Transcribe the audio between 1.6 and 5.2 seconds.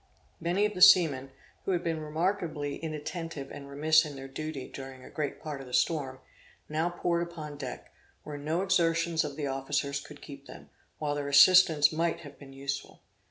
who had been remarkably inattentive and remiss in their duty during a